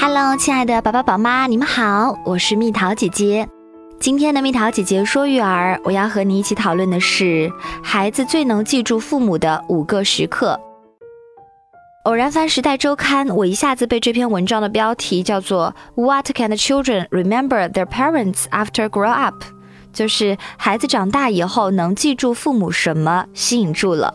[0.00, 3.48] Hello，亲爱的宝宝宝妈，你们好，我是蜜桃姐姐。
[3.98, 7.50] 今天的蜜桃姐姐说育儿，我要和你一起讨论的是
[7.82, 10.58] 孩子最能记住父母的五个时刻。
[12.04, 19.34] 偶然翻《时代周刊》，我一下子被这篇文章的标题叫做 “What can the children remember their parents after grow up？”
[19.92, 24.14] 就是孩子长大以后能记住父母什么，吸引住了。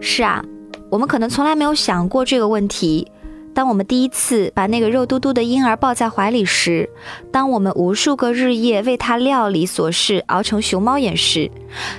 [0.00, 0.44] 是啊，
[0.90, 3.10] 我们可能从来没有想过这个问题。
[3.54, 6.90] 当我们第一次把那个肉嘟嘟的婴儿抱在怀里时，
[7.30, 11.48] 当我们无数个日夜为他料理琐事熬成熊猫眼时，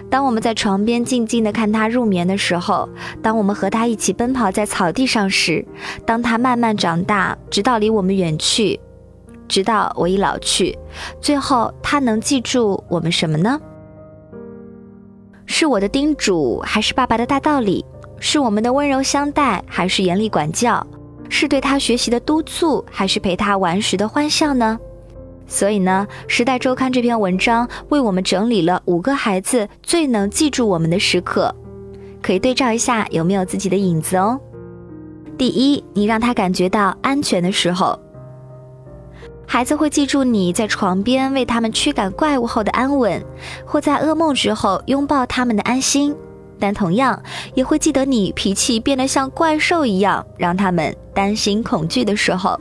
[0.09, 2.89] 当我们在床边静静地看他入眠的时候，
[3.21, 5.65] 当我们和他一起奔跑在草地上时，
[6.05, 8.77] 当他慢慢长大，直到离我们远去，
[9.47, 10.77] 直到我已老去，
[11.21, 13.57] 最后他能记住我们什么呢？
[15.45, 17.85] 是我的叮嘱，还是爸爸的大道理？
[18.19, 20.85] 是我们的温柔相待，还是严厉管教？
[21.35, 24.79] 是对他学习的督促，还是陪他玩时的欢笑呢？
[25.47, 31.53] 所以呢，《时代周刊》这篇文章为我们整理了五个孩子最能记住我们的时刻，
[32.21, 34.39] 可以对照一下有没有自己的影子哦。
[35.37, 37.99] 第一，你让他感觉到安全的时候，
[39.45, 43.21] 孩子会记住你在床边为他们驱赶怪物后的安稳，
[43.65, 46.15] 或在噩梦之后拥抱他们的安心。
[46.59, 47.21] 但同样
[47.53, 52.59] 也会记得你脾气变得像怪兽一样，让他们担心恐惧的时候。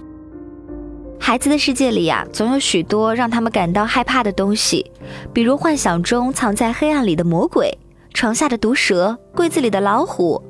[1.18, 4.90] 孩子的世界里呀，总有许多让他们感到害怕的东西，
[5.32, 7.76] 比如幻想中藏在黑暗里的魔鬼，
[8.12, 10.42] 床下的毒蛇，柜子里的老虎，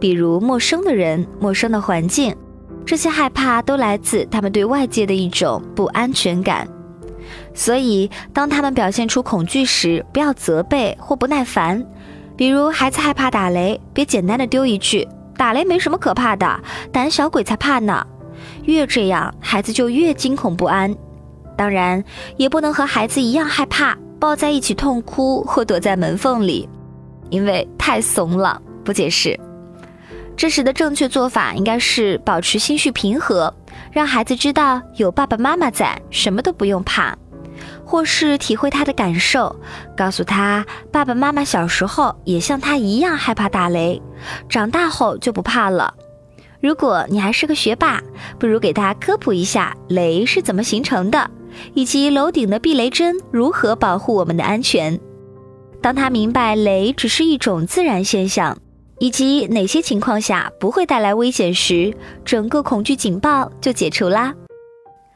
[0.00, 2.34] 比如陌生的人、陌生的环境。
[2.84, 6.66] 这些害怕都来自他们对外界的一种不安全感。
[7.54, 11.84] 所以，当他们表现出恐惧时，不要责备或不耐烦。
[12.36, 16.60] 比如孩子害怕打雷，别简单的丢一句“打雷没什么可怕的，
[16.92, 18.06] 胆小鬼才怕呢”，
[18.64, 20.94] 越这样孩子就越惊恐不安。
[21.56, 22.04] 当然，
[22.36, 26.68] 也不能和孩子一样害怕，抱在一起痛哭或躲在门缝里，
[27.30, 28.60] 因为太怂了。
[28.84, 29.38] 不解释，
[30.36, 33.52] 这时的正确做法应该是保持心绪平和，
[33.90, 37.16] 让孩子知道有爸爸妈妈在，什么都不用怕。
[37.86, 39.54] 或是体会他的感受，
[39.96, 44.02] 告诉他爸爸妈妈小时候也像他一样害怕打雷，
[44.48, 45.94] 长大后就不怕了。
[46.60, 48.02] 如果你还是个学霸，
[48.40, 51.30] 不如给他科普一下雷是怎么形成的，
[51.74, 54.98] 以及楼顶的避雷针如何保护我们的安全。
[55.80, 58.58] 当他明白雷只是一种自然现象，
[58.98, 64.34] 以及哪些情况下不会带来危险时，整个恐惧警报就解除啦。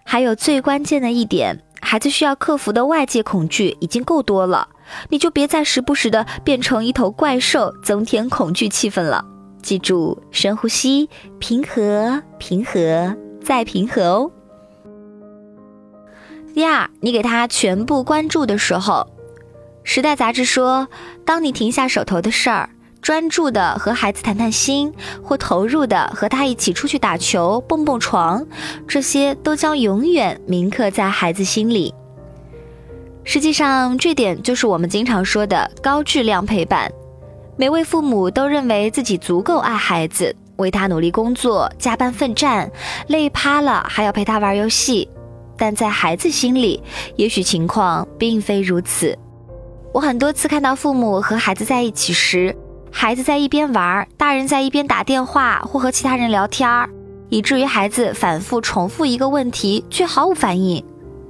[0.05, 1.59] 还有最关键的一点。
[1.91, 4.69] 孩子需要克服的外界恐惧已经够多了，
[5.09, 9.25] 你就别再时不时的变成一头怪兽，增添恐惧气氛了。
[9.61, 14.31] 记住，深呼吸，平和，平和，再平和哦。
[16.55, 19.05] 第二，你给他全部关注的时候，
[19.83, 20.87] 《时代》杂志说，
[21.25, 22.71] 当你停下手头的事儿。
[23.10, 28.47] 专注的和孩子谈谈心，或投入的和他一起出去打球、蹦蹦床，
[28.87, 31.93] 这些都将永远铭刻在孩子心里。
[33.25, 36.88] 实际上，这点就是我们经常说的高质量陪伴。
[37.56, 42.71] 每位父母都认为自己足够爱孩子，为他努力工作、加班奋战，
[43.09, 45.09] 累趴了还要陪他玩游戏。
[45.56, 46.81] 但在孩子心里，
[47.16, 49.19] 也许情况并非如此。
[49.92, 52.56] 我很多次看到父母和孩子在一起时，
[52.93, 56.89] 孩子在一边玩，大人在一边打电话或和其他人聊天儿，
[57.28, 60.84] 以至于孩子反复重复一个问题却毫无反应。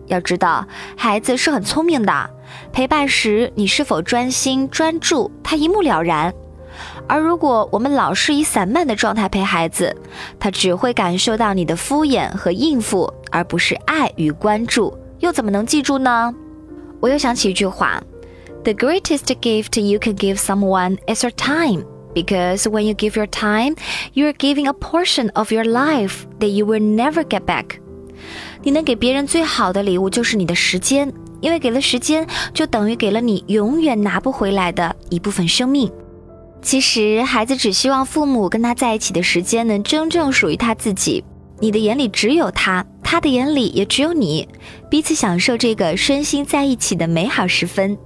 [0.06, 0.66] 要知道，
[0.96, 2.30] 孩子是很聪明的，
[2.72, 6.32] 陪伴时你是否专心专注，他一目了然。
[7.06, 9.94] 而如果我们老是以散漫的状态陪孩子，
[10.38, 16.34] 他只会感受到你的敷衍和应付，而不是爱与关注，又怎么能记住呢？
[16.98, 18.02] 我又想起一句话。
[18.63, 23.75] The greatest gift you can give someone is your time, because when you give your time,
[24.13, 27.79] you are giving a portion of your life that you will never get back.
[28.63, 35.91] 你能给别人最好的礼物就是你的时间，因为给了时间，就等于给了你永远拿不回来的一部分生命。
[36.63, 41.23] 其实，孩子只希望父母跟他在一起的时间能真正属于他自己。
[41.59, 44.48] 你的眼里只有他， 他的眼里也只有你，
[44.88, 47.98] 彼此享受这个身心在一起的美好时分。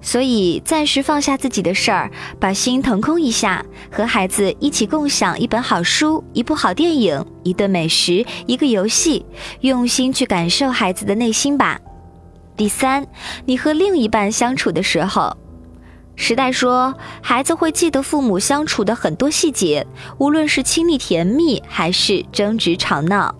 [0.00, 9.26] 所以，暂时放下自己的事儿，把心腾空一下，和孩子一起共享一本好书、一部好电影、一顿美食、一个游戏，
[9.62, 11.80] 用心去感受孩子的内心吧。
[12.56, 13.04] 第三，
[13.44, 15.36] 你和另一半相处的时候。
[16.14, 19.84] 时代说，孩子会记得父母相处的很多细节，
[20.18, 23.34] 无论是亲密甜蜜还是争执吵闹。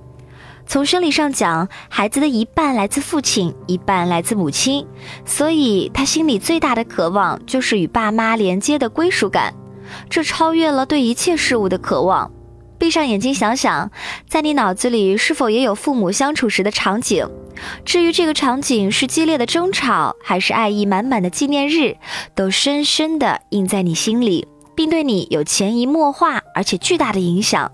[0.73, 4.87] 从生理上讲，孩子的一半来自父亲，一半来自母亲，
[5.27, 9.53] 所以他心里最大的渴望就是与爸妈连接的归属感，
[10.09, 12.33] 这超越了对一切事物的渴望。
[12.79, 13.91] 闭上眼睛想想，
[14.27, 17.29] 在你脑子里是否也有父母相处时的场景？
[17.85, 21.99] 至于这个场景是激烈的争吵，还是爱意满满的纪念日，
[22.35, 27.71] 都深深地印在你心里，并对你有潜移默化而且巨大的影响。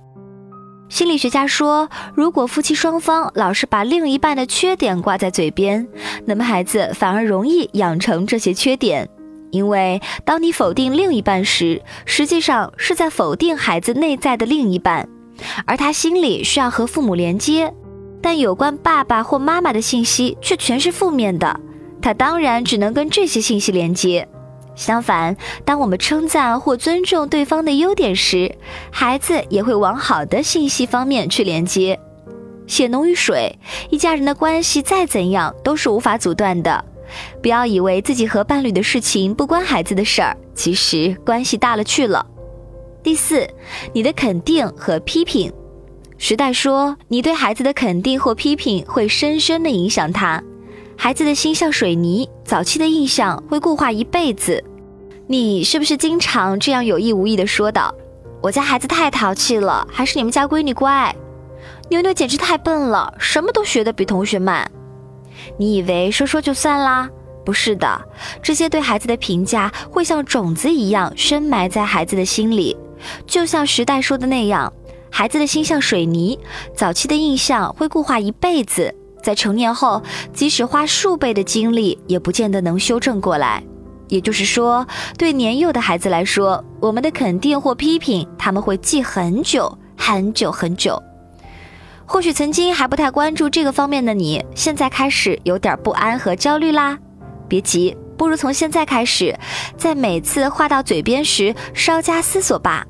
[0.89, 5.87] 心理学家说，如果夫妻双方老是把另一半的缺点挂在嘴边，
[6.25, 9.09] 那么孩子反而容易养成这些缺点。
[9.51, 15.09] 因为当你否定另一半时，实际上是在否定孩子内在的另一半，
[15.67, 17.73] 而他心里需要和父母连接，
[18.23, 21.61] 但有关爸爸或妈妈的信息却全是负面的，
[22.01, 24.27] 他当然只能跟这些信息连接。
[24.79, 28.55] 相反，当我们称赞或尊重对方的优点时，
[28.93, 31.99] 孩子也会往好的信息方面去连接。
[32.69, 33.59] 血浓于水，
[33.91, 36.85] 一家人的关系再怎样都是无法阻断的。
[37.43, 42.25] 不要以为自己和伴侣的事情不关孩子的事儿，其实关系大了去了。
[43.03, 43.49] 第四，
[43.93, 45.53] 你的肯定和批评。
[46.19, 50.41] 时代说，你对孩子的肯定或批评会深深的影响他。
[51.01, 54.63] 孩子的心像水泥，早期的印象会固化一辈子。
[55.29, 57.95] 你是不是经常这样有意无意的说道
[58.43, 61.15] ：“我家孩子太淘气了，还是你们家闺女乖。”
[61.89, 64.69] 妞妞简直太笨了，什么都学得比同学慢。
[65.57, 67.09] 你以为说说就算啦？
[67.45, 68.03] 不是的，
[68.43, 72.77] 这些对孩子的评价会像种子一样深埋在孩子的心里。
[73.25, 74.71] 就像时代说的那样，
[75.11, 76.37] 孩子的心像水泥，
[76.75, 78.93] 早期的印象会固化一辈子。
[79.23, 83.63] 在成年后，即使花数倍的精力，也不见得能修正过来。
[84.09, 84.87] 也就是说，
[85.19, 91.03] 对年幼的孩子来说，我们的肯定或批评，他们会记很久很久很久。
[92.07, 96.99] 或许曾经还不太关注这个方面的你，现在开始有点不安和焦虑啦。
[97.47, 99.39] 别急，不如从现在开始，
[99.77, 102.87] 在每次话到嘴边时稍加思索吧。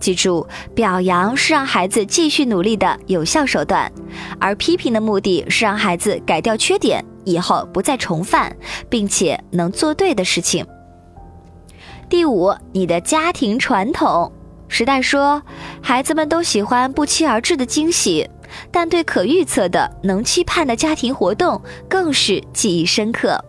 [0.00, 3.92] 记住，表扬是让孩子继续努力的有效手段，
[4.38, 8.54] 而批评的目的是让孩子改掉缺点，以后不再重犯，
[8.88, 10.66] 并且能做对的事情。
[12.08, 14.30] 第五，你的家庭传统。
[14.68, 15.42] 时代说，
[15.82, 18.28] 孩子们都喜欢不期而至的惊喜，
[18.70, 23.42] 但对可预测的、能期盼的家庭活动更是记忆深刻。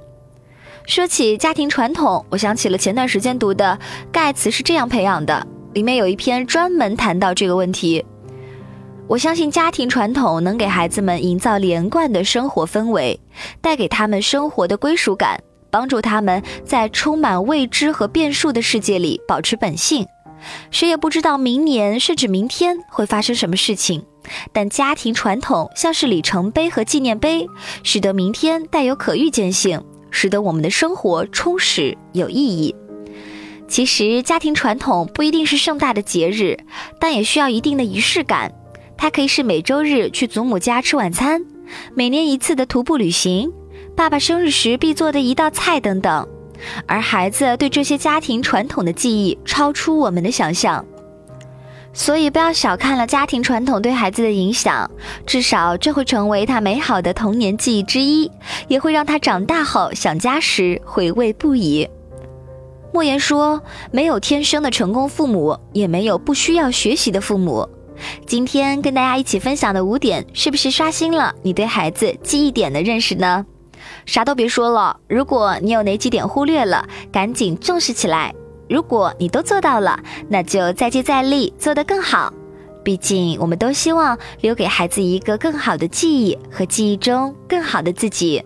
[0.85, 3.77] 说起家庭传统，我想起了前段时间读的
[4.11, 5.47] 《盖茨是这样培养的》。
[5.73, 8.05] 里面有一篇专门谈到这个问题。
[9.07, 13.19] 我相信家庭传统能给孩子们营造连贯的生活氛围，
[13.61, 15.39] 带给他们生活的归属感，
[15.69, 20.07] 帮助他们在充满未知和变数的世界里保持本性。
[20.71, 24.03] 谁也不知道明年甚至明天会发生什么事情，
[24.51, 27.47] 但家庭传统像是里程碑和纪念碑，
[27.83, 32.73] 使得明天带有可预见性，使得我们的生活充实有意义。
[33.67, 36.57] 其实，家庭传统不一定是盛大的节日，
[36.99, 38.51] 但也需要一定的仪式感。
[39.03, 41.43] 它可以是每周日去祖母家吃晚餐，
[41.93, 43.51] 每年一次的徒步旅行，
[43.97, 46.25] 爸爸生日时必做的一道菜等等。
[46.87, 50.85] 而孩子对这些家庭传统的记忆超出我们的想象，
[51.91, 54.89] 所以不要小看了家庭传统对孩子的影响，
[55.25, 58.31] 至少这会成为他美好的童年记忆之一，
[58.69, 61.85] 也会让他长大后想家时回味不已。
[62.93, 67.67] 莫言说：“没有天生的成功父母，也没有不需要学习的父母。”
[68.25, 73.45] 今天跟大家一起分享的五点，是不是刷新了你对孩子记忆点的认识呢？
[74.05, 78.33] 啥都别说了，如果你有哪几点忽略了，赶紧重视起来。
[78.69, 82.33] 如果你都做到了，那就再接再厉，做得更好。
[82.83, 88.43] 毕竟，我们都希望留给孩子一个更好的记忆和记忆中更好的自己。